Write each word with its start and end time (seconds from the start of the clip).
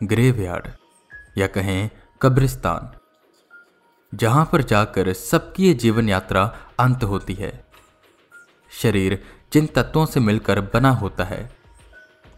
Graveyard, 0.00 0.68
या 1.38 1.46
कहें 1.46 1.90
कब्रिस्तान, 2.22 2.90
जहाँ 4.12 4.48
पर 4.52 4.62
जाकर 4.62 5.12
सबकी 5.12 5.72
जीवन 5.74 6.08
यात्रा 6.08 6.44
अंत 6.78 7.04
होती 7.04 7.34
है। 7.34 7.52
शरीर 8.72 9.22
जिन 9.52 9.66
तत्वों 9.66 10.06
से 10.06 10.20
मिलकर 10.20 10.60
बना 10.74 10.90
होता 10.90 11.24
है, 11.24 11.56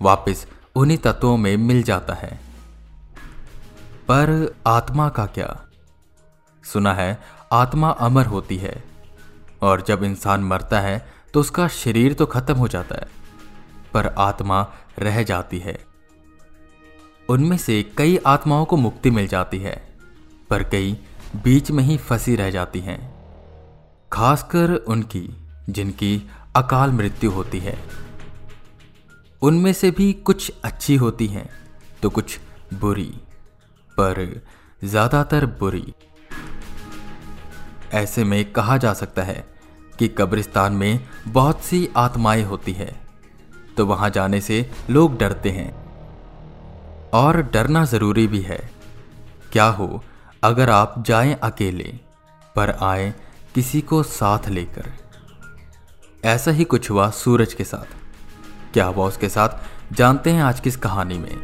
वापस 0.00 0.46
उन्हीं 0.77 0.98
तत्वों 0.98 1.37
में 1.37 1.57
मिल 1.57 1.82
जाता 1.82 2.14
है। 2.14 2.39
पर 4.09 4.54
आत्मा 4.66 5.09
का 5.09 5.27
क्या? 5.27 5.48
सुना 6.64 6.95
है, 6.95 7.18
आत्मा 7.52 7.91
अमर 7.91 8.27
होती 8.27 8.57
है, 8.57 8.84
और 9.62 9.82
जब 9.82 10.04
इंसान 10.04 10.45
मरता 10.45 10.80
है 10.80 11.07
तो 11.34 11.41
उसका 11.41 11.68
शरीर 11.68 12.14
तो 12.14 12.27
खत्म 12.27 12.54
हो 12.54 12.68
जाता 12.68 12.95
है, 12.95 13.09
पर 13.95 14.07
आत्मा 14.07 14.66
रह 14.98 15.23
जाती 15.23 15.59
है। 15.59 15.79
उनमें 17.29 17.57
से 17.57 17.82
कई 17.98 18.16
आत्माओं 18.26 18.64
को 18.64 18.76
मुक्ति 18.76 19.11
मिल 19.11 19.26
जाती 19.29 19.58
है, 19.58 19.76
पर 20.50 20.62
कई 20.64 20.96
बीच 21.44 21.71
में 21.71 21.82
ही 21.84 21.96
फंसी 21.98 22.34
रह 22.36 22.50
जाती 22.50 22.80
हैं, 22.80 22.98
खासकर 24.12 24.75
उनकी, 24.75 25.29
जिनकी 25.68 26.22
अकाल 26.57 26.93
मृत्यु 26.93 27.31
होती 27.31 27.58
है। 27.58 27.79
उनमें 29.43 29.72
से 29.72 29.90
भी 29.90 30.12
कुछ 30.12 30.53
अच्छी 30.64 30.96
होती 30.96 31.26
हैं 31.26 31.48
तो 32.03 32.11
कुछ 32.11 32.39
बुरी, 32.75 33.12
पर 33.91 34.41
ज़्यादातर 34.83 35.47
बुरी। 35.61 35.92
ऐसे 37.95 38.25
में 38.25 38.45
कहा 38.53 38.77
जा 38.77 38.92
सकता 38.95 39.22
है 39.22 39.45
कि 39.98 40.08
कब्रिस्तान 40.08 40.72
में 40.72 41.00
बहुत 41.28 41.64
सी 41.64 41.89
आत्माएँ 41.97 42.42
होती 42.45 42.72
है 42.72 42.91
तो 43.77 43.86
वहाँ 43.86 44.11
जाने 44.11 44.41
से 44.41 44.64
लोग 44.91 45.19
डरते 45.19 45.50
हैं। 45.50 45.86
और 47.16 47.42
डरना 47.42 47.84
ज़रूरी 47.84 48.27
भी 48.27 48.41
है। 48.41 48.70
क्या 49.53 49.64
हो, 49.64 50.05
अगर 50.42 50.70
आप 50.70 51.05
जाएँ 51.06 51.34
अकेले, 51.34 52.00
पर 52.56 52.70
आए 52.70 53.14
किसी 53.55 53.81
को 53.81 54.03
साथ 54.03 54.48
लेकर। 54.48 54.92
ऐसा 56.25 56.50
ही 56.50 56.64
कुछ 56.64 56.91
हुआ 56.91 57.11
सूरज 57.11 57.55
के 57.55 57.64
साथ। 57.64 57.97
क्या 58.73 58.86
हुआ 58.86 59.06
उसके 59.06 59.28
साथ 59.28 59.48
जानते 59.92 60.31
हैं 60.31 60.42
आज 60.42 60.61
की 60.61 60.69
इस 60.69 60.77
कहानी 60.77 61.19
में? 61.19 61.42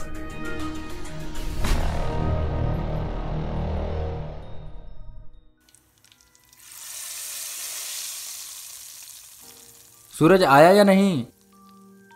सूरज 10.18 10.42
आया 10.42 10.70
या 10.70 10.84
नहीं? 10.84 11.26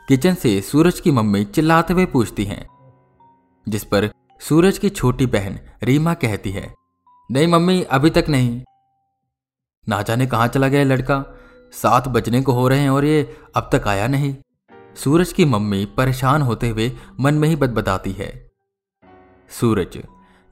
किचन 0.08 0.34
से 0.34 0.60
सूरज 0.60 1.00
की 1.00 1.10
मम्मी 1.10 1.44
चिल्लाते 1.44 1.92
हुए 1.92 2.06
पूछती 2.06 2.44
हैं 2.44 2.75
जिस 3.66 3.84
पर 3.84 4.08
सूरज 4.40 4.78
की 4.78 4.88
छोटी 4.90 5.26
बहन 5.26 5.58
रीमा 5.82 6.14
कहती 6.14 6.50
है, 6.50 6.72
नहीं 7.30 7.46
मम्मी, 7.46 7.82
अभी 7.82 8.10
तक 8.10 8.24
नहीं। 8.28 8.62
ना 9.86 10.00
जाने 10.02 10.26
कहाँ 10.26 10.48
चला 10.48 10.68
गया 10.68 10.84
लड़का। 10.84 11.24
सात 11.72 12.08
बजने 12.08 12.40
को 12.42 12.52
हो 12.52 12.66
रहे 12.68 12.80
हैं 12.80 12.90
और 12.90 13.04
ये 13.04 13.36
अब 13.56 13.68
तक 13.72 13.86
आया 13.88 14.06
नहीं। 14.08 14.34
सूरज 14.96 15.32
की 15.32 15.44
मम्मी 15.44 15.84
परेशान 15.96 16.42
होते 16.42 16.68
हुए 16.68 16.90
मन 17.20 17.34
में 17.34 17.48
ही 17.48 17.56
बदबताती 17.56 18.12
है। 18.12 18.30
सूरज, 19.50 19.98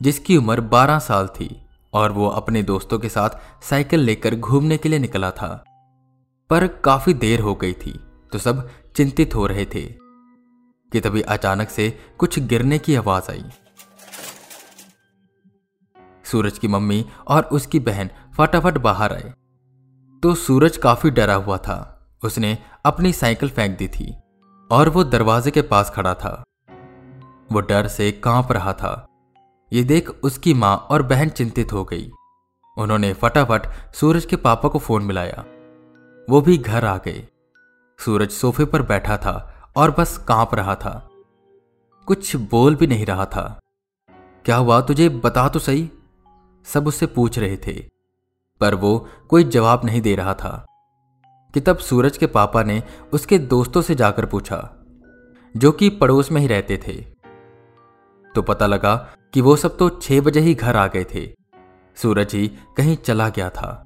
जिसकी 0.01 0.37
उम्र 0.37 0.61
12 0.61 0.99
साल 0.99 1.27
थी 1.31 1.49
और 1.93 2.13
वो 2.13 2.29
अपने 2.29 2.63
दोस्तों 2.63 2.99
के 2.99 3.09
साथ 3.09 3.31
साइकिल 3.63 4.01
लेकर 4.01 4.35
घूमने 4.35 4.77
के 4.77 4.89
लिए 4.89 4.99
निकला 4.99 5.31
था, 5.31 5.65
पर 6.51 6.67
काफ़ी 6.85 7.15
देर 7.15 7.41
हो 7.41 7.55
गई 7.55 7.73
थी 7.75 7.99
तो 8.33 8.39
सब 8.39 8.69
चिंतित 8.97 9.35
हो 9.35 9.47
रहे 9.47 9.65
थे। 9.65 9.83
कि 10.95 11.01
तभी 11.01 11.23
अचानक 11.23 11.69
से 11.69 12.01
कुछ 12.19 12.39
गिरने 12.39 12.79
की 12.79 12.97
आवाज़ 12.97 13.31
आई। 13.31 13.45
सूरज 16.25 16.59
की 16.59 16.69
मम्मी 16.69 17.07
और 17.29 17.43
उसकी 17.43 17.81
बहन 17.81 18.11
फटाफट 18.39 18.79
बाहर 18.79 19.13
आए। 19.13 19.35
तो 20.23 20.35
सूरज 20.35 20.77
काफ़ी 20.77 21.11
डरा 21.11 21.35
हुआ 21.35 21.59
था। 21.59 22.07
उसने 22.25 22.59
अपनी 22.85 23.13
साइकिल 23.13 23.49
फेंक 23.49 23.79
दी 23.79 23.89
थी 23.89 24.15
और 24.71 24.89
वो 24.89 25.05
दरवाजे 25.05 25.51
के 25.51 25.63
पास 25.63 25.91
खड़ा 25.91 26.15
था। 26.15 26.45
वो 27.53 27.61
डर 27.61 27.89
से 27.89 28.13
काँप 28.13 28.53
रहा 28.53 28.73
था। 28.73 29.09
ये 29.73 29.85
देख 29.85 30.11
उसकी 30.11 30.55
माँ 30.55 30.77
और 30.77 31.03
बहन 31.03 31.29
चिंतित 31.29 31.73
हो 31.73 31.85
गई। 31.85 32.11
उन्होंने 32.79 33.13
फटाफट 33.13 33.95
सूरज 33.95 34.25
के 34.25 34.37
पापा 34.37 34.69
को 34.69 34.79
फ़ोन 34.79 35.03
मिलाया। 35.03 35.45
वो 36.31 36.41
भी 36.41 36.59
घर 36.59 36.85
आ 36.85 36.97
गए। 36.97 37.29
सूरज 37.99 38.31
सोफे 38.31 38.65
पर 38.65 38.83
बैठा 38.83 39.17
था 39.17 39.51
और 39.77 39.91
बस 39.91 40.17
काँप 40.19 40.55
रहा 40.55 40.75
था। 40.75 41.09
कुछ 42.09 42.35
बोल 42.37 42.75
भी 42.75 42.87
नहीं 42.87 43.07
रहा 43.07 43.25
था। 43.27 43.61
क्या 44.45 44.57
हुआ 44.57 44.81
तुझे 44.81 45.09
बता 45.09 45.49
तो 45.49 45.59
सही? 45.59 45.91
सब 46.67 46.87
उससे 46.87 47.07
पूछ 47.07 47.39
रहे 47.39 47.57
थे। 47.57 47.73
पर 48.61 48.75
वो 48.75 49.09
कोई 49.29 49.45
जवाब 49.45 49.85
नहीं 49.85 50.01
दे 50.01 50.15
रहा 50.15 50.35
था। 50.35 50.65
कि 51.55 51.61
तब 51.61 51.79
सूरज 51.79 52.17
के 52.17 52.27
पापा 52.27 52.63
ने 52.63 52.83
उसके 53.13 53.39
दोस्तों 53.39 53.83
से 53.83 53.95
जाकर 53.95 54.27
पूछा, 54.27 54.59
जो 55.55 55.73
कि 55.73 55.89
पड़ोस 55.91 56.31
में 56.33 56.41
ही 56.41 56.47
रहते 56.47 56.77
थे। 56.87 56.95
तो 58.35 58.43
पता 58.43 58.67
लगा 58.67 58.95
कि 59.35 59.41
वो 59.41 59.57
सब 59.57 59.77
तो 59.77 59.89
छह 59.91 60.21
बजे 60.21 60.41
ही 60.41 60.55
घर 60.55 60.77
आ 60.77 60.87
गए 60.87 61.05
थे। 61.05 61.27
सूरज 61.97 62.35
ही 62.35 62.49
कहीं 62.77 62.97
चला 62.97 63.29
गया 63.29 63.51
था। 63.51 63.81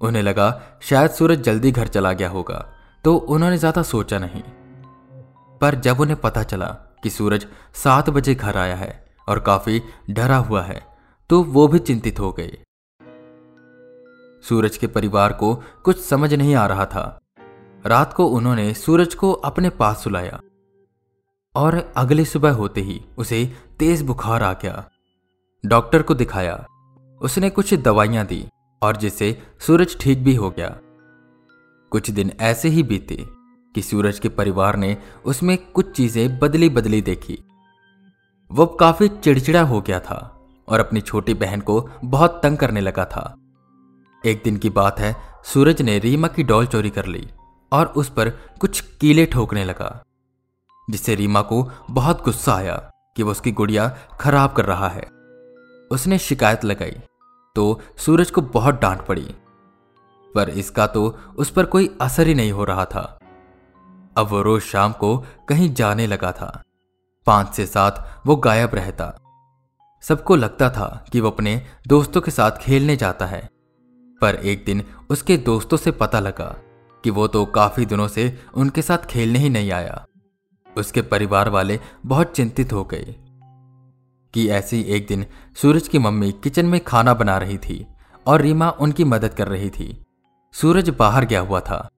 उन्हें 0.00 0.22
लगा 0.22 0.50
शायद 0.82 1.10
सूरज 1.10 1.42
जल्दी 1.42 1.72
घर 1.72 1.88
चला 1.88 2.12
गया 2.12 2.28
होगा 2.28 2.66
तो 3.04 3.14
उन्होंने 3.16 3.58
ज़्यादा 3.58 3.82
सोचा 3.82 4.18
नहीं। 4.18 4.42
पर 5.60 5.74
जब 5.74 6.00
उन्हें 6.00 6.20
पता 6.20 6.42
चला 6.42 6.66
कि 7.02 7.10
सूरज 7.10 7.46
सात 7.74 8.10
बजे 8.10 8.34
घर 8.34 8.56
आया 8.56 8.76
है 8.76 9.16
और 9.28 9.40
काफ़ी 9.40 9.82
डरा 10.10 10.36
हुआ 10.36 10.62
है 10.62 10.82
तो 11.30 11.42
वो 11.42 11.68
भी 11.68 11.78
चिंतित 11.78 12.20
हो 12.20 12.32
गए। 12.32 12.58
सूरज 14.48 14.76
के 14.76 14.86
परिवार 14.86 15.32
को 15.32 15.54
कुछ 15.84 16.00
समझ 16.00 16.34
नहीं 16.34 16.54
आ 16.54 16.66
रहा 16.66 16.86
था। 16.86 17.20
रात 17.86 18.12
को 18.12 18.26
उन्होंने 18.26 18.74
सूरज 18.74 19.14
को 19.14 19.32
अपने 19.32 19.70
पास 19.70 20.04
सुलाया 20.04 20.40
और 21.54 21.92
अगली 21.96 22.24
सुबह 22.24 22.50
होते 22.50 22.80
ही 22.80 23.00
उसे 23.18 23.44
तेज 23.78 24.02
बुखार 24.02 24.42
आ 24.42 24.52
गया। 24.52 24.88
डॉक्टर 25.66 26.02
को 26.02 26.14
दिखाया। 26.14 26.66
उसने 27.20 27.50
कुछ 27.50 27.74
दवाइयाँ 27.74 28.26
दी 28.26 28.48
और 28.82 28.96
जिससे 28.96 29.42
सूरज 29.60 29.96
ठीक 30.00 30.18
भी 30.18 30.34
हो 30.34 30.50
गया। 30.50 30.78
कुछ 31.92 32.10
दिन 32.10 32.32
ऐसे 32.40 32.68
ही 32.68 32.82
बीते। 32.82 33.37
कि 33.74 33.82
सूरज 33.82 34.18
के 34.18 34.28
परिवार 34.30 34.76
ने 34.76 34.96
उसमें 35.24 35.56
कुछ 35.72 35.90
चीज़ें 35.96 36.38
बदली 36.38 36.68
बदली 36.70 37.00
देखी। 37.02 37.38
वो 38.50 38.66
काफ़ी 38.80 39.08
चिड़चिड़ा 39.08 39.62
हो 39.62 39.80
गया 39.80 40.00
था 40.00 40.18
और 40.68 40.80
अपनी 40.80 41.00
छोटी 41.00 41.34
बहन 41.36 41.60
को 41.60 41.80
बहुत 42.04 42.40
तंग 42.42 42.56
करने 42.56 42.80
लगा 42.80 43.04
था। 43.06 43.34
एक 44.24 44.40
दिन 44.44 44.56
की 44.56 44.70
बात 44.70 45.00
है, 45.00 45.14
सूरज 45.44 45.82
ने 45.82 45.98
रीमा 45.98 46.28
की 46.28 46.42
डॉल 46.44 46.66
चोरी 46.66 46.90
कर 46.90 47.06
ली 47.06 47.26
और 47.72 47.86
उस 47.96 48.08
पर 48.10 48.30
कुछ 48.60 48.80
कीले 49.00 49.26
ठोकने 49.26 49.64
लगा, 49.64 49.90
जिससे 50.88 51.14
रीमा 51.14 51.42
को 51.42 51.62
बहुत 51.90 52.24
गुस्सा 52.24 52.54
आया 52.54 52.76
कि 53.16 53.22
वो 53.22 53.30
उसकी 53.30 53.52
गुड़िया 53.52 53.88
खराब 54.20 54.52
कर 54.52 54.64
रहा 54.64 54.88
है। 54.88 55.02
उसने 55.90 56.18
शिकायत 56.18 56.64
लगाई 56.64 56.96
तो 57.56 57.80
सूरज 57.96 58.30
को 58.30 58.40
बहुत 58.42 58.80
डांट 58.80 59.06
पड़ी, 59.06 59.26
पर 60.32 60.48
इसका 60.50 60.86
तो 60.86 61.06
उस 61.36 61.50
पर 61.50 61.64
कोई 61.66 61.88
असर 62.00 62.26
ही 62.26 62.34
नहीं 62.34 62.52
हो 62.52 62.64
रहा 62.64 62.84
था। 62.84 63.18
अब 64.18 64.28
वो 64.28 64.42
रोज 64.42 64.62
शाम 64.62 64.92
को 64.92 65.16
कहीं 65.48 65.74
जाने 65.74 66.06
लगा 66.06 66.32
था। 66.32 66.62
पाँच 67.26 67.54
से 67.54 67.66
सात 67.66 68.22
वो 68.26 68.36
गायब 68.36 68.70
रहता। 68.74 69.20
सबको 70.02 70.36
लगता 70.36 70.70
था 70.70 71.04
कि 71.12 71.20
वो 71.20 71.30
अपने 71.30 71.66
दोस्तों 71.86 72.20
के 72.20 72.30
साथ 72.30 72.50
खेलने 72.50 72.96
जाता 72.96 73.26
है। 73.26 73.48
पर 74.20 74.34
एक 74.34 74.64
दिन 74.64 74.84
उसके 75.10 75.36
दोस्तों 75.36 75.76
से 75.76 75.90
पता 75.90 76.20
लगा 76.20 76.56
कि 77.04 77.10
वो 77.10 77.26
तो 77.26 77.44
काफ़ी 77.46 77.86
दिनों 77.86 78.08
से 78.08 78.42
उनके 78.54 78.82
साथ 78.82 78.98
खेलने 78.98 79.38
ही 79.38 79.48
नहीं 79.48 79.72
आया। 79.72 80.06
उसके 80.76 81.02
परिवार 81.02 81.48
वाले 81.48 81.80
बहुत 82.06 82.32
चिंतित 82.32 82.72
हो 82.72 82.84
गए 82.84 83.16
कि 84.34 84.48
ऐसी 84.48 84.80
एक 84.80 85.06
दिन 85.06 85.26
सूरज 85.62 85.88
की 85.88 85.98
मम्मी 85.98 86.32
किचन 86.32 86.66
में 86.66 86.84
खाना 86.84 87.14
बना 87.14 87.38
रही 87.38 87.58
थी 87.58 87.86
और 88.26 88.40
रीमा 88.40 88.70
उनकी 88.70 89.04
मदद 89.04 89.34
कर 89.34 89.48
रही 89.48 89.70
थी। 89.70 90.04
सूरज 90.52 90.90
बाहर 90.90 91.24
गया 91.24 91.40
हुआ 91.40 91.60
था। 91.60 91.88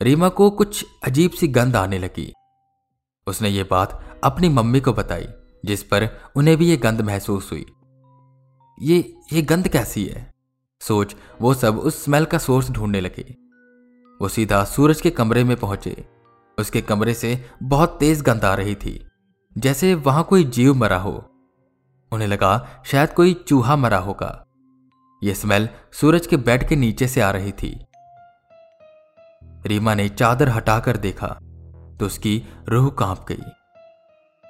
रीमा 0.00 0.28
को 0.28 0.48
कुछ 0.50 0.84
अजीब 1.04 1.30
सी 1.30 1.46
गंध 1.48 1.76
आने 1.76 1.98
लगी। 1.98 2.32
उसने 3.26 3.48
ये 3.48 3.62
बात 3.62 4.20
अपनी 4.24 4.48
मम्मी 4.48 4.80
को 4.80 4.92
बताई, 4.92 5.26
जिस 5.64 5.82
पर 5.82 6.08
उन्हें 6.36 6.56
भी 6.56 6.68
ये 6.68 6.76
गंध 6.76 7.00
महसूस 7.00 7.50
हुई। 7.52 7.64
ये 8.78 8.98
ये 9.32 9.42
गंध 9.42 9.68
कैसी 9.68 10.04
है? 10.04 10.30
सोच 10.80 11.16
वो 11.40 11.54
सब 11.54 11.78
उस 11.78 12.02
स्मेल 12.04 12.24
का 12.24 12.38
सोर्स 12.38 12.70
ढूँढने 12.70 13.00
लगे। 13.00 13.34
वो 14.20 14.28
सीधा 14.28 14.62
सूरज 14.64 15.00
के 15.00 15.10
कमरे 15.10 15.44
में 15.44 15.56
पहुँचे। 15.56 16.04
उसके 16.58 16.80
कमरे 16.82 17.14
से 17.14 17.44
बहुत 17.62 17.96
तेज 18.00 18.22
गंध 18.22 18.44
आ 18.44 18.54
रही 18.54 18.74
थी, 18.74 19.00
जैसे 19.56 19.94
वहाँ 19.96 20.24
कोई 20.24 20.44
जीव 20.44 20.74
मरा 20.74 20.98
हो। 20.98 21.12
उन्हें 22.12 22.28
लगा 22.28 22.82
शायद 22.86 23.12
कोई 23.12 23.34
चूहा 23.48 23.76
मरा 23.76 23.98
होगा। 23.98 24.44
यह 25.22 25.34
स्मेल 25.34 25.68
सूरज 25.92 26.26
के 26.26 26.36
बेड 26.38 26.68
के 26.68 26.76
नीचे 26.76 27.08
से 27.08 27.20
आ 27.20 27.30
रही 27.30 27.52
थी। 27.52 27.78
रीमा 29.66 29.94
ने 29.94 30.08
चादर 30.08 30.48
हटाकर 30.48 30.96
देखा 30.96 31.26
तो 32.00 32.06
उसकी 32.06 32.42
रूह 32.68 32.88
काँप 32.98 33.24
गई। 33.28 33.42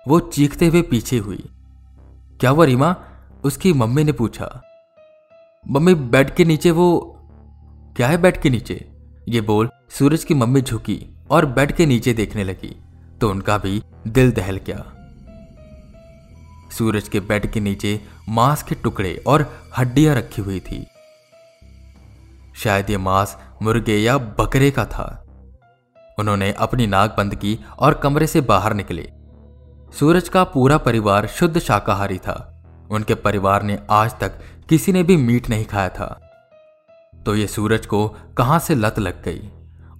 वो 0.08 0.18
चीखते 0.20 0.66
हुए 0.66 0.82
पीछे 0.82 1.18
हुई। 1.18 1.44
क्या 2.40 2.50
हुआ 2.50 2.64
रीमा? 2.64 2.94
उसकी 3.44 3.72
मम्मी 3.72 4.04
ने 4.04 4.12
पूछा। 4.12 4.48
मम्मी, 5.64 5.94
बेड 5.94 6.34
के 6.34 6.44
नीचे 6.44 6.70
वो 6.70 7.14
क्या 7.96 8.08
है 8.08 8.16
बेड 8.16 8.40
के 8.40 8.50
नीचे? 8.50 8.84
ये 9.28 9.40
बोल 9.40 9.68
सूरज 9.90 10.24
की 10.24 10.34
मम्मी 10.34 10.60
झुकी 10.62 10.98
और 11.30 11.46
बेड 11.46 11.72
के 11.72 11.86
नीचे 11.86 12.12
देखने 12.12 12.44
लगी 12.44 12.74
तो 13.20 13.30
उनका 13.30 13.58
भी 13.58 13.82
दिल 14.06 14.30
दहल 14.32 14.60
गया। 14.66 14.84
सूरज 16.78 17.08
के 17.08 17.20
बेड 17.20 17.50
के 17.52 17.60
नीचे 17.60 18.00
मांस 18.28 18.62
के 18.62 18.74
टुकड़े 18.74 19.14
और 19.26 19.46
हड्डियाँ 19.78 20.14
रखी 20.16 20.42
हुई 20.42 20.60
थी। 20.60 20.86
शायद 22.58 22.90
ये 22.90 22.96
मांस 22.98 23.36
मुर्गे 23.62 23.96
या 23.96 24.16
बकरे 24.18 24.70
का 24.70 24.84
था। 24.86 25.06
उन्होंने 26.18 26.52
अपनी 26.52 26.86
नाक 26.86 27.14
बंद 27.18 27.34
की 27.34 27.58
और 27.78 27.94
कमरे 27.94 28.26
से 28.26 28.40
बाहर 28.42 28.74
निकले। 28.74 29.08
सूरज 29.92 30.28
का 30.28 30.44
पूरा 30.44 30.78
परिवार 30.78 31.26
शुद्ध 31.26 31.58
शाकाहारी 31.58 32.18
था। 32.18 32.36
उनके 32.90 33.14
परिवार 33.16 33.62
ने 33.62 33.78
आज 33.90 34.18
तक 34.20 34.38
किसी 34.68 34.92
ने 34.92 35.02
भी 35.02 35.16
मीट 35.16 35.48
नहीं 35.50 35.64
खाया 35.64 35.88
था। 35.88 36.08
तो 37.14 37.34
ये 37.36 37.46
सूरज 37.46 37.86
को 37.86 38.06
कहाँ 38.38 38.58
से 38.58 38.74
लत 38.74 38.98
लग 38.98 39.22
गई 39.24 39.48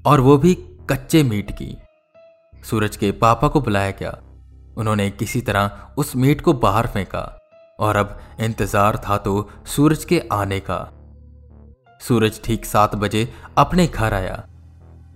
और 0.06 0.20
वो 0.20 0.37
भी 0.38 0.54
कच्चे 0.90 1.22
मीट 1.22 1.50
की। 1.52 1.76
सूरज 2.54 2.96
के 2.96 3.11
पापा 3.14 3.49
को 3.49 3.61
बुलाया 3.61 3.90
गया। 3.90 4.16
उन्होंने 4.76 5.11
किसी 5.11 5.40
तरह 5.40 5.94
उस 5.99 6.14
मीट 6.16 6.40
को 6.40 6.52
बाहर 6.52 6.87
फेंका 6.87 7.22
और 7.78 7.96
अब 7.96 8.19
इंतज़ार 8.40 8.96
था 8.99 9.16
तो 9.19 9.50
सूरज 9.66 10.04
के 10.04 10.22
आने 10.32 10.61
का। 10.61 10.78
सूरज 12.00 12.40
ठीक 12.44 12.64
सात 12.64 12.94
बजे 12.94 13.26
अपने 13.58 13.86
घर 13.86 14.14
आया। 14.14 14.44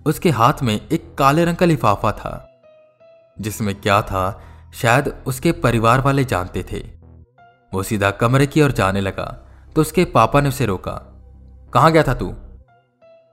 उसके 0.05 0.29
हाथ 0.29 0.63
में 0.63 0.73
एक 0.73 1.13
काले 1.15 1.45
रंग 1.45 1.55
का 1.55 1.65
लिफाफा 1.65 2.11
था, 2.11 2.49
जिसमें 3.37 3.73
क्या 3.75 4.01
था, 4.01 4.41
शायद 4.73 5.13
उसके 5.27 5.51
परिवार 5.51 6.01
वाले 6.01 6.23
जानते 6.25 6.63
थे। 6.71 6.79
वो 7.71 7.83
सीधा 7.83 8.11
कमरे 8.11 8.47
की 8.47 8.61
ओर 8.61 8.71
जाने 8.71 9.01
लगा 9.01 9.25
तो 9.75 9.81
उसके 9.81 10.05
पापा 10.05 10.41
ने 10.41 10.49
उसे 10.49 10.65
रोका। 10.65 10.91
कहाँ 11.73 11.91
गया 11.91 12.03
था 12.03 12.13
तू? 12.13 12.33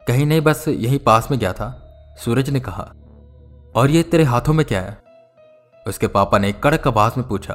कहीं 0.03 0.27
नहीं, 0.27 0.41
बस 0.41 0.65
यहीं 0.69 0.99
पास 0.99 1.31
में 1.31 1.39
गया 1.41 1.53
था, 1.53 1.69
सूरज 2.19 2.51
ने 2.51 2.61
कहा। 2.61 2.93
और 3.75 3.91
ये 3.91 4.03
तेरे 4.03 4.25
हाथों 4.25 4.53
में 4.53 4.65
क्या 4.67 4.81
है? 4.81 4.99
उसके 5.87 6.07
पापा 6.07 6.39
ने 6.39 6.53
कड़क 6.55 6.87
आवाज़ 6.89 7.13
में 7.17 7.27
पूछा। 7.29 7.55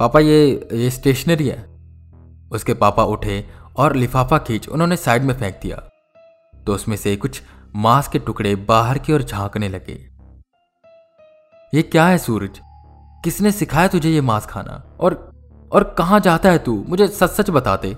पापा, 0.00 0.20
ये 0.20 0.68
ये 0.72 0.90
स्टेशनरी 0.90 1.48
है? 1.48 1.64
उसके 2.52 2.74
पापा 2.74 3.04
उठे 3.04 3.44
और 3.80 3.96
लिफाफा 3.96 4.38
खींच 4.38 4.68
उन्होंने 4.68 4.96
साइड 4.96 5.22
में 5.22 5.34
फेंक 5.34 5.60
दिया। 5.62 5.76
तो 6.66 6.74
उसमें 6.74 6.96
से 6.96 7.16
कुछ 7.16 7.42
मांस 7.76 8.08
के 8.08 8.18
टुकड़े 8.18 8.56
बाहर 8.56 8.98
की 8.98 9.12
ओर 9.12 9.22
झांकने 9.22 9.68
लगे। 9.68 10.10
ये 11.74 11.82
क्या 11.82 12.06
है 12.06 12.18
सूरज? 12.18 12.60
किसने 13.24 13.52
सिखाया 13.52 13.88
तुझे 13.88 14.10
ये 14.10 14.20
मांस 14.20 14.46
खाना? 14.46 14.96
और 15.00 15.30
और 15.72 15.94
कहाँ 15.98 16.20
जाता 16.20 16.50
है 16.50 16.58
तू? 16.58 16.84
मुझे 16.88 17.08
सच 17.08 17.30
सच 17.30 17.50
बताते। 17.50 17.96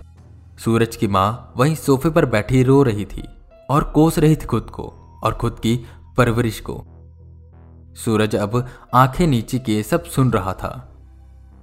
सूरज 0.65 0.97
की 0.97 1.07
माँ 1.07 1.53
वहीं 1.57 1.75
सोफे 1.75 2.11
पर 2.11 2.27
बैठी 2.27 2.63
रो 2.63 2.83
रही 2.83 3.05
थी 3.05 3.29
और 3.71 3.85
कोस 3.85 4.19
रही 4.19 4.37
थी 4.37 4.47
खुद 4.47 4.63
को 4.63 4.95
और 5.25 5.35
खुद 5.35 5.59
की 5.59 5.87
परवरिश 6.17 6.61
को। 6.61 6.85
सूरज 7.97 8.37
अब 8.37 8.69
आँखें 8.95 9.27
नीचे 9.27 9.59
किए 9.59 9.83
सब 9.83 10.05
सुन 10.05 10.31
रहा 10.31 10.53
था। 10.53 10.89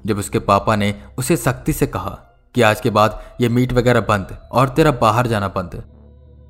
जब 0.05 0.17
उसके 0.17 0.39
पापा 0.39 0.75
ने 0.75 1.03
उसे 1.17 1.37
सख्ती 1.37 1.73
से 1.73 1.87
कहा 1.87 2.25
कि 2.55 2.61
आज 2.61 2.79
के 2.81 2.89
बाद 2.89 3.21
ये 3.41 3.49
मीट 3.49 3.73
वगैरह 3.73 4.01
बंद 4.01 4.37
और 4.51 4.69
तेरा 4.69 4.91
बाहर 4.91 5.27
जाना 5.27 5.47
बंद। 5.47 5.83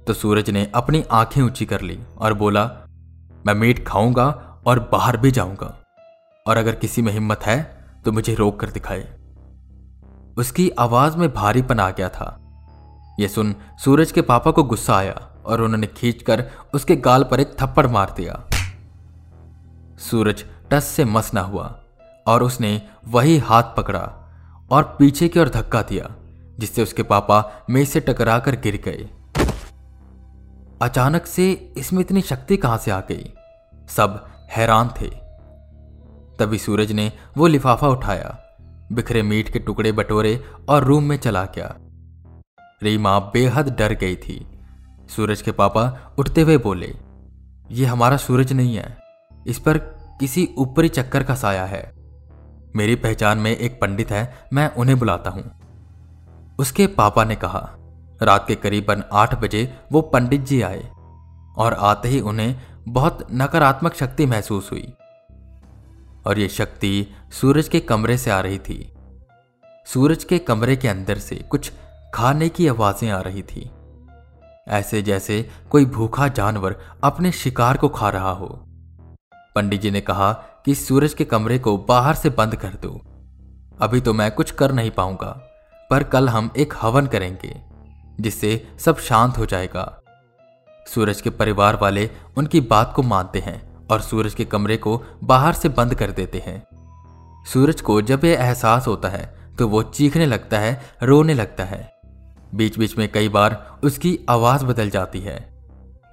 तो 0.07 0.13
सूरज 0.13 0.49
ने 0.49 0.71
अपनी 0.75 1.03
आँखें 1.11 1.41
ऊँची 1.41 1.65
कर 1.65 1.81
ली 1.81 1.99
और 2.17 2.33
बोला, 2.33 2.63
मैं 3.47 3.53
मीट 3.53 3.85
खाऊँगा 3.87 4.27
और 4.65 4.79
बाहर 4.91 5.17
भी 5.17 5.31
जाऊँगा। 5.31 5.75
और 6.45 6.57
अगर 6.57 6.75
किसी 6.75 7.01
में 7.01 7.11
हिम्मत 7.13 7.43
है 7.43 7.61
तो 8.05 8.11
मुझे 8.11 8.33
रोक 8.33 8.59
कर 8.59 8.69
दिखाए। 8.69 9.07
उसकी 10.37 10.69
आवाज़ 10.69 11.17
में 11.17 11.33
भारीपन 11.33 11.79
आ 11.79 11.89
गया 11.89 12.09
था। 12.09 12.35
यह 13.19 13.27
सुन 13.27 13.55
सूरज 13.83 14.11
के 14.11 14.21
पापा 14.21 14.51
को 14.51 14.63
गुस्सा 14.63 14.95
आया 14.95 15.19
और 15.45 15.61
उन्होंने 15.61 15.87
खींचकर 15.87 16.43
उसके 16.73 16.95
गाल 16.95 17.23
पर 17.23 17.39
एक 17.39 17.55
थप्पड़ 17.59 17.87
मार 17.87 18.13
दिया। 18.17 18.43
सूरज 19.99 20.43
टस 20.71 20.83
से 20.85 21.05
मस 21.05 21.33
ना 21.33 21.41
हुआ 21.41 21.75
और 22.27 22.43
उसने 22.43 22.81
वही 23.07 23.37
हाथ 23.37 23.75
पकड़ा 23.77 24.07
और 24.71 24.95
पीछे 24.99 25.27
की 25.27 25.39
ओर 25.39 25.49
धक्का 25.49 25.81
दिया, 25.81 26.09
जिससे 26.59 26.83
उसके 26.83 27.03
पापा 27.03 27.65
मेज 27.69 27.87
से 27.87 27.99
टकरा 27.99 28.39
कर 28.39 28.55
गिर 28.55 28.81
गए। 28.85 29.07
अचानक 30.81 31.25
से 31.25 31.51
इसमें 31.77 32.01
इतनी 32.01 32.21
शक्ति 32.21 32.57
कहाँ 32.57 32.77
से 32.77 32.91
आ 32.91 32.99
गई? 33.01 33.33
सब 33.89 34.25
हैरान 34.49 34.89
थे। 35.01 35.09
तभी 36.39 36.57
सूरज 36.57 36.91
ने 36.91 37.11
वो 37.37 37.47
लिफाफा 37.47 37.87
उठाया, 37.87 38.37
बिखरे 38.91 39.21
मीट 39.21 39.49
के 39.49 39.59
टुकड़े 39.59 39.91
बटोरे 39.91 40.43
और 40.69 40.83
रूम 40.83 41.03
में 41.03 41.17
चला 41.17 41.43
गया। 41.45 41.75
रीमा 42.83 43.19
बेहद 43.19 43.75
डर 43.75 43.93
गई 43.93 44.15
थी। 44.15 44.45
सूरज 45.09 45.41
के 45.41 45.51
पापा 45.51 46.13
उठते 46.19 46.41
हुए 46.41 46.57
बोले, 46.57 46.93
ये 47.71 47.85
हमारा 47.85 48.17
सूरज 48.17 48.53
नहीं 48.53 48.75
है। 48.75 48.97
इस 49.47 49.59
पर 49.59 49.77
किसी 50.19 50.47
ऊपरी 50.57 50.89
चक्कर 50.89 51.23
का 51.23 51.35
साया 51.35 51.65
है। 51.65 51.98
मेरी 52.75 52.95
पहचान 52.95 53.37
में 53.37 53.51
एक 53.51 53.79
पंडित 53.81 54.11
है, 54.11 54.47
मैं 54.53 54.69
उन्हें 54.73 54.97
बुलाता 54.99 55.29
हूँ। 55.29 55.43
उसके 56.59 56.87
पापा 56.87 57.23
ने 57.23 57.35
कहा, 57.35 57.59
रात 58.21 58.45
के 58.47 58.55
करीबन 58.55 59.03
आठ 59.13 59.39
बजे 59.41 59.63
वो 59.91 60.01
पंडित 60.01 60.41
जी 60.41 60.61
आए, 60.61 60.83
और 61.57 61.73
आते 61.73 62.09
ही 62.09 62.19
उन्हें 62.21 62.55
बहुत 62.87 63.27
नकारात्मक 63.31 63.93
शक्ति 63.93 64.25
महसूस 64.25 64.71
हुई, 64.71 64.87
और 66.25 66.39
ये 66.39 66.47
शक्ति 66.49 67.07
सूरज 67.31 67.67
के 67.67 67.79
कमरे 67.79 68.17
से 68.17 68.31
आ 68.31 68.39
रही 68.39 68.59
थी। 68.59 68.93
सूरज 69.87 70.23
के 70.23 70.37
कमरे 70.39 70.75
के 70.75 70.87
अंदर 70.87 71.17
से 71.17 71.35
कुछ 71.49 71.71
खाने 72.13 72.49
की 72.49 72.67
आवाज़ें 72.67 73.09
आ 73.11 73.19
रही 73.21 73.41
थी। 73.43 73.69
ऐसे 74.67 75.01
जैसे 75.01 75.41
कोई 75.69 75.85
भूखा 75.85 76.27
जानवर 76.27 76.75
अपने 77.03 77.31
शिकार 77.31 77.77
को 77.77 77.89
खा 77.89 78.09
रहा 78.09 78.31
हो। 78.31 78.47
पंडित 79.55 79.81
जी 79.81 79.91
ने 79.91 80.01
कहा 80.01 80.31
कि 80.69 80.73
सूरज 80.75 81.13
के 81.13 81.25
कमरे 81.25 81.57
को 81.59 81.75
बाहर 81.77 82.15
से 82.15 82.29
बंद 82.29 82.55
कर 82.55 82.73
दो। 82.81 82.89
अभी 83.81 84.01
तो 84.01 84.11
मैं 84.13 84.29
कुछ 84.31 84.51
कर 84.51 84.71
नहीं 84.71 84.91
पाऊँगा, 84.91 85.29
पर 85.91 86.03
कल 86.03 86.29
हम 86.29 86.51
एक 86.57 86.73
हवन 86.81 87.05
करेंगे, 87.05 87.55
जिससे 88.19 88.51
सब 88.79 88.97
शांत 88.99 89.37
हो 89.37 89.45
जाएगा। 89.45 89.85
सूरज 90.85 91.21
के 91.21 91.29
परिवार 91.31 91.79
वाले 91.81 92.09
उनकी 92.37 92.61
बात 92.61 92.93
को 92.95 93.03
मानते 93.03 93.39
हैं 93.39 93.87
और 93.87 94.01
सूरज 94.01 94.33
के 94.33 94.45
कमरे 94.45 94.77
को 94.77 95.01
बाहर 95.23 95.53
से 95.53 95.69
बंद 95.71 95.95
कर 95.95 96.11
देते 96.11 96.43
हैं। 96.45 96.63
सूरज 97.45 97.81
को 97.81 98.01
जब 98.01 98.25
यह 98.25 98.39
एहसास 98.39 98.87
होता 98.87 99.09
है 99.09 99.25
तो 99.57 99.67
वो 99.67 99.83
चीखने 99.83 100.25
लगता 100.25 100.59
है, 100.59 100.81
रोने 101.03 101.33
लगता 101.33 101.63
है। 101.65 101.87
बीच 102.55 102.79
बीच 102.79 102.97
में 102.97 103.11
कई 103.11 103.29
बार 103.29 103.79
उसकी 103.83 104.19
आवाज़ 104.29 104.65
बदल 104.65 104.89
जाती 104.89 105.19
है। 105.19 105.37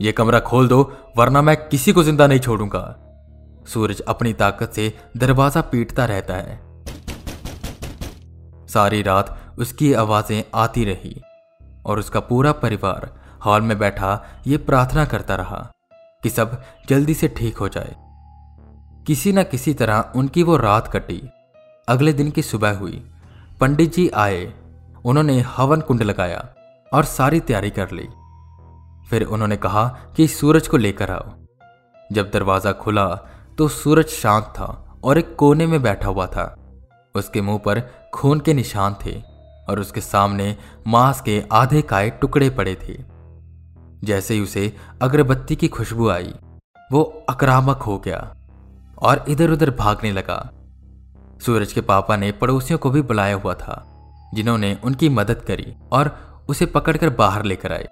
ये 0.00 0.12
कमरा 0.12 0.40
खोल 0.42 0.68
दो, 0.68 0.92
वरना 1.16 1.42
मैं 1.42 1.56
किसी 1.68 1.92
को 1.92 2.02
ज़िंदा 2.02 2.26
नहीं 2.26 2.40
छोड़ूँगा। 2.40 3.02
सूरज 3.66 4.00
अपनी 4.00 4.32
ताकत 4.32 4.72
से 4.72 4.92
दरवाज़ा 5.16 5.60
पीटता 5.62 6.04
रहता 6.04 6.34
है। 6.36 6.58
सारी 8.68 9.02
रात 9.02 9.54
उसकी 9.58 9.92
आवाज़ें 9.94 10.42
आती 10.54 10.84
रही 10.84 11.20
और 11.86 11.98
उसका 11.98 12.20
पूरा 12.20 12.52
परिवार 12.54 13.10
हॉल 13.44 13.62
में 13.62 13.78
बैठा 13.78 14.10
ये 14.46 14.56
प्रार्थना 14.56 15.04
करता 15.04 15.34
रहा 15.34 15.58
कि 16.22 16.30
सब 16.30 16.62
जल्दी 16.88 17.14
से 17.14 17.28
ठीक 17.28 17.56
हो 17.56 17.68
जाए। 17.68 17.94
किसी 19.06 19.32
न 19.32 19.42
किसी 19.42 19.74
तरह 19.74 20.12
उनकी 20.16 20.42
वो 20.42 20.56
रात 20.56 20.88
कटी। 20.92 21.22
अगले 21.88 22.12
दिन 22.12 22.30
की 22.30 22.42
सुबह 22.42 22.76
हुई। 22.78 23.02
पंडित 23.60 23.94
जी 23.94 24.08
आए। 24.16 24.44
उन्होंने 25.04 25.40
हवन 25.48 25.80
कुंड 25.80 26.02
लगाया 26.02 26.46
और 26.92 27.04
सारी 27.04 27.40
तैयारी 27.40 27.70
कर 27.70 27.90
ली। 27.90 28.08
फिर 29.10 29.22
उन्होंने 29.24 29.56
कहा 29.56 29.86
कि 30.16 30.26
सूरज 30.28 30.68
को 30.68 30.76
लेकर 30.76 31.10
आओ। 31.10 31.32
जब 32.10 32.30
दरवाज़ा 32.30 32.72
खुला 32.72 33.06
तो 33.58 33.68
सूरज 33.68 34.06
शांत 34.06 34.44
था 34.44 35.00
और 35.04 35.18
एक 35.18 35.34
कोने 35.36 35.66
में 35.66 35.82
बैठा 35.82 36.08
हुआ 36.08 36.26
था। 36.26 36.44
उसके 37.14 37.40
मुँह 37.40 37.58
पर 37.58 37.80
खून 38.14 38.40
के 38.40 38.54
निशान 38.54 38.96
थे 39.06 39.20
और 39.68 39.80
उसके 39.80 40.00
सामने 40.00 40.56
मांस 40.86 41.20
के 41.20 41.42
आधे 41.52 41.82
काय 41.82 42.10
टुकड़े 42.10 42.50
पड़े 42.50 42.74
थे। 42.74 42.96
जैसे 44.04 44.34
ही 44.34 44.40
उसे 44.40 44.72
अगरबत्ती 45.02 45.56
की 45.56 45.68
खुशबू 45.68 46.08
आई, 46.08 46.34
वो 46.92 47.24
आक्रामक 47.30 47.82
हो 47.82 47.98
गया 47.98 48.36
और 48.98 49.24
इधर 49.28 49.50
उधर 49.50 49.70
भागने 49.70 50.12
लगा। 50.12 50.38
सूरज 51.46 51.72
के 51.72 51.80
पापा 51.80 52.16
ने 52.16 52.32
पड़ोसियों 52.32 52.78
को 52.78 52.90
भी 52.90 53.02
बुलाया 53.02 53.34
हुआ 53.34 53.54
था, 53.54 53.84
जिन्होंने 54.34 54.78
उनकी 54.84 55.08
मदद 55.08 55.42
करी 55.42 55.74
और 55.92 56.16
उसे 56.48 56.66
पकड़कर 56.66 57.10
बाहर 57.10 57.44
लेकर 57.44 57.72
आए। 57.72 57.88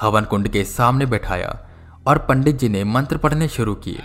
हवन 0.00 0.24
कुंड 0.24 0.48
के 0.48 0.64
सामने 0.64 1.06
बैठाया 1.06 1.58
और 2.06 2.18
पंडित 2.18 2.58
जी 2.58 2.68
ने 2.68 2.84
मंत्र 2.84 3.16
पढ़ने 3.16 3.48
शुरू 3.48 3.74
किए। 3.74 4.02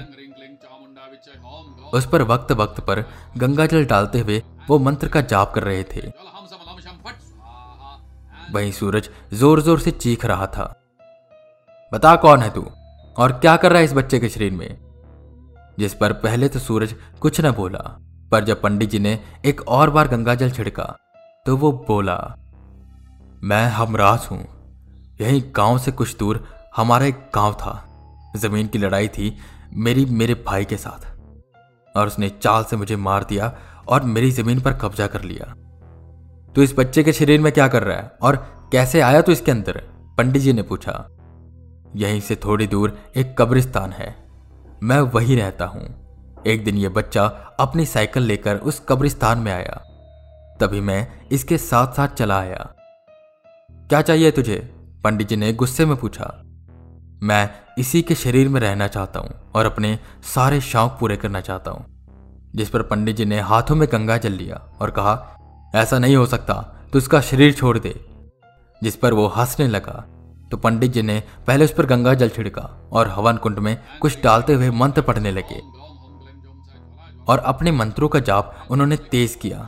उस 1.96 2.08
पर 2.10 2.22
वक्त 2.24 2.52
वक्त 2.54 2.80
पर 2.80 3.04
गंगा 3.38 3.66
जल 3.66 3.86
डालते 3.86 4.20
हुए 4.20 4.42
वो 4.70 4.80
मंत्र 4.80 5.08
का 5.08 5.22
जाप 5.24 5.54
कर 5.54 5.64
रहे 5.64 5.84
थे। 5.86 6.08
वहीं 8.54 8.72
सूरज 8.72 9.10
ज़ोर 9.34 9.62
ज़ोर 9.62 9.80
से 9.80 9.92
चीख 9.92 10.26
रहा 10.26 10.48
था। 10.48 10.74
बता 11.92 12.16
कौन 12.18 12.40
है 12.40 12.50
तू? 12.50 12.66
और 13.16 13.32
क्या 13.32 13.56
कर 13.58 13.72
रहा 13.72 13.80
है 13.80 13.86
इस 13.86 13.94
बच्चे 13.94 14.20
के 14.20 14.30
शरीर 14.30 14.52
में? 14.54 14.78
जिस 15.80 15.94
पर 15.94 16.14
पहले 16.16 16.48
तो 16.50 16.60
सूरज 16.60 16.96
कुछ 17.22 17.40
न 17.42 17.52
बोला 17.52 17.80
पर 18.32 18.44
जब 18.44 18.62
पंडित 18.62 18.90
जी 18.90 19.00
ने 19.00 19.20
एक 19.46 19.62
और 19.70 19.90
बार 19.90 20.08
गंगा 20.08 20.36
जल 20.36 20.52
छिड़का 20.52 20.84
तो 21.46 21.56
वो 21.58 21.72
बोला 21.88 22.18
मैं 23.44 23.66
हमराज 23.70 24.28
हूँ। 24.32 24.40
यही 25.22 25.42
गाँव 25.56 25.78
से 25.78 25.92
कुछ 25.92 26.18
दूर 26.18 26.44
हमारा 26.76 27.06
एक 27.06 27.30
गाँव 27.36 27.54
था। 27.54 27.82
ज़मीन 28.38 28.68
की 28.68 28.78
लड़ाई 28.78 29.08
थी 29.08 29.36
मेरी 29.78 30.06
मेरे 30.06 30.34
भाई 30.48 30.66
के 30.66 30.78
साथ। 30.78 31.14
और 31.96 32.08
उसने 32.08 32.30
चाल 32.30 32.64
से 32.64 32.76
मुझे 32.76 32.96
मार 32.96 33.24
दिया 33.24 33.58
और 33.88 34.04
मेरी 34.04 34.32
ज़मीन 34.32 34.62
पर 34.62 34.74
कब्जा 34.74 35.08
कर 35.08 35.22
लिया। 35.22 35.54
तू 36.56 36.62
इस 36.62 36.76
बच्चे 36.80 37.04
के 37.04 37.14
शरीर 37.14 37.42
में 37.42 37.54
क्या 37.54 37.68
कर 37.68 37.84
रहा 37.84 37.98
है? 37.98 38.12
और 38.22 38.36
कैसे 38.72 39.02
आया 39.02 39.22
तो 39.22 39.32
इसके 39.32 39.52
अंदर? 39.52 39.84
पंडित 40.18 40.42
जी 40.42 40.54
ने 40.54 40.62
पूछा। 40.62 41.08
यहीं 41.96 42.22
से 42.22 42.36
थोड़ी 42.36 42.68
दूर 42.68 43.00
एक 43.16 43.36
कब्रिस्तान 43.40 43.92
है। 43.92 44.16
मैं 44.84 45.00
वही 45.00 45.36
रहता 45.36 45.66
हूँ। 45.66 46.06
एक 46.48 46.64
दिन 46.64 46.76
यह 46.76 46.90
बच्चा 46.90 47.26
अपनी 47.60 47.86
साइकिल 47.86 48.24
लेकर 48.24 48.56
उस 48.56 48.86
कब्रिस्तान 48.90 49.38
में 49.38 49.54
आया। 49.54 49.84
तभी 50.60 50.80
मैं 50.80 51.08
इसके 51.32 51.58
साथ 51.58 51.88
साथ 51.88 52.08
चला 52.08 52.40
आया। 52.40 52.74
क्या 53.72 54.02
चाहिए 54.02 54.32
तुझे? 54.32 54.72
पंडित 55.04 55.28
जी 55.28 55.36
ने 55.36 55.54
गुस्से 55.54 55.86
में 55.86 55.98
पूछा। 55.98 56.42
मैं 57.26 57.50
इसी 57.80 58.02
के 58.02 58.16
शरीर 58.16 58.50
में 58.50 58.60
रहना 58.62 58.88
चाहता 58.88 59.20
हूँ 59.20 59.30
और 59.56 59.66
अपने 59.66 59.98
सारे 60.26 60.60
शौक 60.62 60.98
पूरे 61.00 61.16
करना 61.18 61.40
चाहता 61.42 61.72
हूँ। 61.72 61.86
जिस 62.56 62.70
पर 62.70 62.82
पंडित 62.82 63.16
जी 63.16 63.26
ने 63.26 63.40
हाथों 63.42 63.76
में 63.76 63.88
गंगा 63.92 64.18
जल 64.18 64.34
लिया 64.34 64.56
और 64.82 64.92
कहा, 64.92 65.14
ऐसा 65.76 66.00
नहीं 66.00 66.16
हो 66.16 66.26
सकता 66.26 66.54
तो 66.94 66.98
उसका 66.98 67.22
शरीर 67.22 67.54
छोड़ 67.54 67.78
दे। 67.80 67.94
जिस 68.82 68.96
पर 68.96 69.14
वो 69.14 69.28
हंसने 69.28 69.68
लगा 69.68 70.04
तो 70.52 70.58
पंडित 70.58 70.92
जी 70.92 71.02
ने 71.02 71.22
पहले 71.48 71.66
उस 71.66 71.74
पर 71.74 71.86
गंगा 71.86 72.14
जल 72.14 72.30
छिड़का 72.30 72.62
और 72.92 73.08
हवन 73.08 73.38
कुंड 73.38 73.60
में 73.60 73.78
कुछ 74.02 74.22
डालते 74.24 74.54
हुए 74.54 74.70
मंत्र 74.74 75.02
पढ़ने 75.02 75.32
लगे 75.32 75.60
और 77.28 77.40
अपने 77.46 77.72
मंत्रों 77.74 78.10
का 78.10 78.20
जाप 78.22 78.68
उन्होंने 78.72 78.98
तेज 79.12 79.36
किया। 79.36 79.68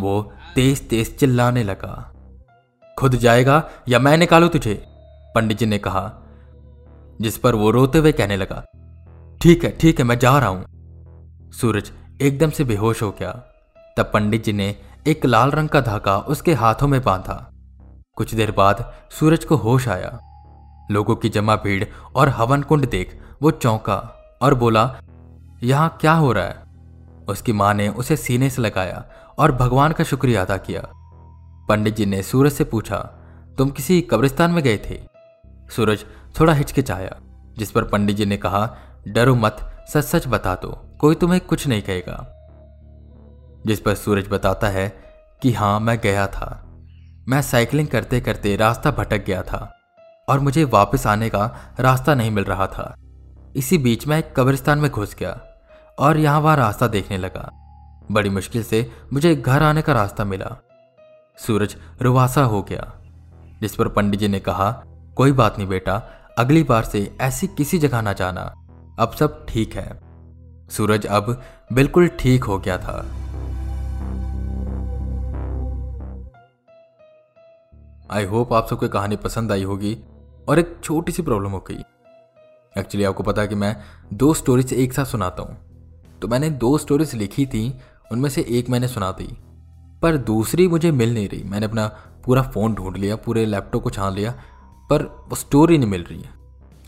वो 0.00 0.20
तेज 0.54 0.88
तेज 0.88 1.16
चिल्लाने 1.18 1.62
लगा, 1.64 1.94
खुद 2.96 3.14
जाएगा 3.18 3.62
या 3.88 3.98
मैं 3.98 4.16
निकालू 4.18 4.48
तुझे? 4.48 4.74
पंडित 5.34 5.58
जी 5.58 5.66
ने 5.66 5.78
कहा, 5.78 6.10
जिस 7.20 7.38
पर 7.38 7.54
वो 7.54 7.70
रोते 7.70 7.98
हुए 7.98 8.12
कहने 8.12 8.36
लगा, 8.36 8.64
ठीक 9.40 9.64
है 9.64 9.70
ठीक 9.70 9.98
है, 9.98 10.04
मैं 10.04 10.18
जा 10.18 10.38
रहा 10.38 10.48
हूँ। 10.48 11.50
सूरज 11.52 11.90
एकदम 12.22 12.50
से 12.50 12.64
बेहोश 12.64 13.02
हो 13.02 13.10
गया। 13.10 13.30
तब 13.96 14.10
पंडित 14.12 14.44
जी 14.44 14.52
ने 14.52 14.74
एक 15.06 15.24
लाल 15.26 15.50
रंग 15.50 15.68
का 15.68 15.80
धागा 15.80 16.16
उसके 16.18 16.54
हाथों 16.54 16.88
में 16.88 17.00
बांधा। 17.02 17.34
कुछ 18.16 18.34
देर 18.34 18.50
बाद 18.50 18.84
सूरज 19.10 19.44
को 19.44 19.56
होश 19.56 19.88
आया। 19.88 20.18
लोगों 20.90 21.16
की 21.16 21.28
जमा 21.28 21.56
भीड़ 21.56 21.84
और 22.16 22.28
हवन 22.28 22.62
कुंड 22.62 22.88
देख 22.90 23.18
वो 23.42 23.50
चौंका 23.50 23.96
और 24.42 24.54
बोला, 24.54 24.84
यहाँ 25.62 25.96
क्या 26.00 26.12
हो 26.12 26.32
रहा 26.32 26.44
है? 26.44 26.62
उसकी 27.28 27.52
माँ 27.52 27.72
ने 27.74 27.88
उसे 27.88 28.16
सीने 28.16 28.50
से 28.50 28.62
लगाया 28.62 29.04
और 29.38 29.52
भगवान 29.52 29.92
का 29.92 30.04
शुक्रिया 30.04 30.42
अदा 30.42 30.56
किया। 30.58 30.82
पंडित 31.68 31.96
जी 31.96 32.06
ने 32.06 32.22
सूरज 32.22 32.52
से 32.52 32.64
पूछा, 32.64 32.98
तुम 33.58 33.70
किसी 33.70 34.00
कब्रिस्तान 34.02 34.50
में 34.50 34.62
गए 34.64 34.76
थे? 34.80 35.00
सूरज 35.70 36.04
थोड़ा 36.40 36.52
हिचकिचाया, 36.52 37.16
जिस 37.58 37.70
पर 37.70 37.84
पंडित 37.84 38.16
जी 38.16 38.26
ने 38.26 38.36
कहा, 38.36 38.76
डरो 39.08 39.34
मत, 39.34 39.86
सच 39.88 40.04
सच 40.04 40.26
बता 40.26 40.54
दो, 40.54 40.96
कोई 41.00 41.14
तुम्हें 41.14 41.40
कुछ 41.40 41.66
नहीं 41.66 41.82
कहेगा। 41.82 42.30
जिस 43.66 43.80
पर 43.80 43.94
सूरज 43.94 44.28
बताता 44.28 44.68
है 44.68 44.88
कि 45.42 45.52
हाँ 45.52 45.80
मैं 45.80 45.98
गया 45.98 46.26
था। 46.26 46.60
मैं 47.28 47.42
साइकिलिंग 47.42 47.88
करते 47.88 48.20
करते 48.20 48.56
रास्ता 48.56 48.90
भटक 48.90 49.24
गया 49.24 49.42
था 49.42 49.78
और 50.28 50.40
मुझे 50.40 50.64
वापस 50.64 51.06
आने 51.06 51.28
का 51.30 51.44
रास्ता 51.80 52.14
नहीं 52.14 52.30
मिल 52.30 52.44
रहा 52.44 52.66
था। 52.66 52.94
इसी 53.56 53.78
बीच 53.78 54.06
में 54.06 54.18
एक 54.18 54.34
कब्रिस्तान 54.36 54.78
में 54.78 54.90
घुस 54.90 55.14
गया 55.14 55.40
और 55.98 56.16
यहाँ 56.16 56.40
वहाँ 56.40 56.56
रास्ता 56.56 56.86
देखने 56.86 57.18
लगा। 57.18 57.50
बड़ी 58.12 58.30
मुश्किल 58.30 58.62
से 58.62 58.90
मुझे 59.12 59.34
घर 59.36 59.62
आने 59.62 59.82
का 59.82 59.92
रास्ता 59.92 60.24
मिला। 60.24 60.56
सूरज 61.38 61.76
रुवासा 62.02 62.42
हो 62.42 62.62
गया, 62.62 62.92
जिस 63.60 63.76
पर 63.76 63.88
पंडित 63.88 64.20
जी 64.20 64.28
ने 64.28 64.40
कहा 64.40 64.70
कोई 65.16 65.32
बात 65.32 65.58
नहीं 65.58 65.68
बेटा, 65.68 65.94
अगली 66.38 66.62
बार 66.62 66.84
से 66.84 67.16
ऐसी 67.20 67.46
किसी 67.46 67.78
जगह 67.78 68.00
ना 68.02 68.12
जाना। 68.12 68.42
अब 68.98 69.12
सब 69.12 69.46
ठीक 69.48 69.74
है। 69.74 70.00
सूरज 70.70 71.06
अब 71.06 71.42
बिल्कुल 71.72 72.08
ठीक 72.08 72.44
हो 72.44 72.58
गया 72.58 72.78
था। 72.78 72.94
आई 78.10 78.24
होप 78.24 78.52
आप 78.52 78.66
सबको 78.70 78.88
कहानी 78.88 79.16
पसंद 79.16 79.52
आई 79.52 79.62
होगी 79.62 79.96
और 80.48 80.58
एक 80.58 80.76
छोटी 80.84 81.12
सी 81.12 81.22
प्रॉब्लम 81.22 81.50
हो 81.50 81.58
गई। 81.58 81.84
एक्चुअली 82.78 83.04
आपको 83.04 83.22
पता 83.22 83.42
है 83.42 83.48
कि 83.48 83.54
मैं 83.54 83.76
दो 84.12 84.34
स्टोरीज 84.34 84.72
एक 84.72 84.92
साथ 84.92 85.04
सुनाता 85.04 85.42
हूँ। 85.42 85.56
तो 86.22 86.28
मैंने 86.28 86.50
दो 86.50 86.78
स्टोरीज 86.78 87.14
लिखी 87.14 87.46
थी, 87.46 87.80
उनमें 88.12 88.30
से 88.30 88.46
एक 88.48 88.70
मैंने 88.70 88.88
सुना 88.88 89.10
दी। 89.10 89.38
पर 90.02 90.16
दूसरी 90.16 90.68
मुझे 90.68 90.90
मिल 90.90 91.14
नहीं 91.14 91.28
रही। 91.28 91.42
मैंने 91.42 91.66
अपना 91.66 91.86
पूरा 92.24 92.42
फ़ोन 92.42 92.74
ढूंढ 92.74 92.96
लिया, 92.96 93.16
पूरे 93.16 93.46
लैपटॉप 93.46 93.82
को 93.82 93.90
छान 93.90 94.12
लिया 94.12 94.34
पर 94.90 95.02
वो 95.02 95.36
स्टोरी 95.36 95.78
नहीं 95.78 95.90
मिल 95.90 96.02
रही 96.02 96.20
है। 96.20 96.30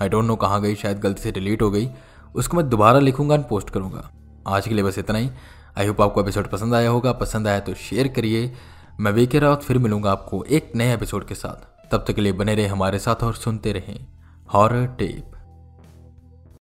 आई 0.02 0.08
डोंट 0.08 0.24
नो 0.24 0.36
कहाँ 0.36 0.62
गई, 0.62 0.74
शायद 0.74 0.98
गलती 0.98 1.22
से 1.22 1.32
डिलीट 1.32 1.62
हो 1.62 1.70
गई। 1.70 1.88
उसको 2.34 2.56
मैं 2.56 2.68
दोबारा 2.68 2.98
लिखूँगा 2.98 3.34
एंड 3.34 3.44
पोस्ट 3.44 3.70
करूँगा। 3.70 4.10
आज 4.48 4.68
के 4.68 4.74
लिए 4.74 4.84
बस 4.84 4.98
इतना 4.98 5.18
ही। 5.18 5.30
आई 5.78 5.86
होप 5.86 6.00
आपको 6.00 6.20
एपिसोड 6.20 6.50
पसंद 6.50 6.74
आया 6.74 6.90
होगा। 6.90 7.12
पसंद 7.12 7.48
आया 7.48 7.60
तो 7.60 7.74
शेयर 7.74 8.08
करिए। 8.08 8.52
मैं 9.00 9.12
वे 9.12 9.28
रावत 9.34 9.62
फिर 9.62 9.78
मिलूँगा 9.78 10.12
आपको 10.12 10.44
एक 10.44 10.72
नए 10.76 10.94
एपिसोड 10.94 11.26
के 11.26 11.34
साथ। 11.34 11.90
तब 11.92 12.04
तक 12.08 12.14
के 12.14 12.20
लिए 12.20 12.32
बने 12.32 12.54
रहे 12.54 12.66
हमारे 12.66 12.98
साथ 12.98 13.24
और 13.24 13.34
सुनते 13.34 13.72
रहें 13.72 14.06
हॉरर 14.54 14.86
टेप 14.86 15.35